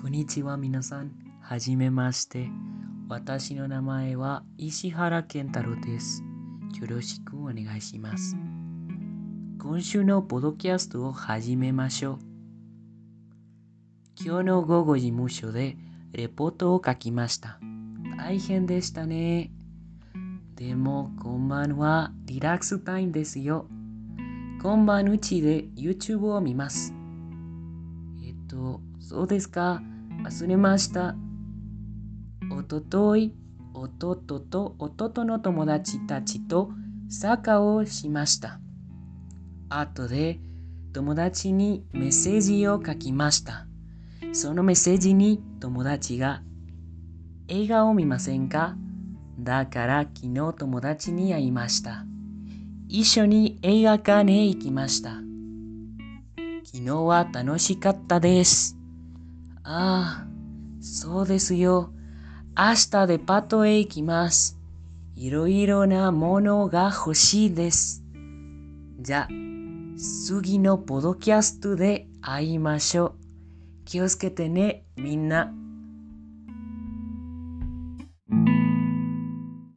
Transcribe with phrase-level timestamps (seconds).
[0.00, 1.10] こんにちは皆さん。
[1.40, 2.48] はじめまして。
[3.08, 6.22] 私の名前は石原健太郎です。
[6.80, 8.36] よろしくお願いします。
[9.60, 12.18] 今週のポドキャストを始めましょう。
[14.24, 15.76] 今日の午後事務所で
[16.12, 17.58] レポートを書きました。
[18.16, 19.50] 大変でしたね。
[20.54, 23.66] でも今晩はリラックスタイムですよ。
[24.62, 26.94] 今晩うちで YouTube を見ます。
[28.24, 29.82] えっと、そうですか。
[30.24, 31.14] 忘れました。
[32.50, 33.34] おととい、
[33.74, 36.70] 弟と弟の友達たちと
[37.08, 38.60] サッカーをしました。
[39.68, 40.40] 後で
[40.92, 43.66] 友達にメッセージを書きました。
[44.32, 46.42] そのメッセージに友達が
[47.48, 48.76] 映画を見ませんか
[49.38, 52.04] だから昨日友達に会いました。
[52.88, 55.10] 一緒に映画館へ行きました。
[56.64, 58.77] 昨日は楽しかったです。
[59.70, 60.26] ああ、
[60.80, 61.90] そうですよ。
[62.56, 64.58] 明日デパートへ行きます。
[65.14, 68.02] いろいろなものが欲しいです。
[68.98, 69.28] じゃあ、
[70.26, 73.14] 次のポドキャストで会いましょう。
[73.84, 75.52] 気をつけてね、みんな。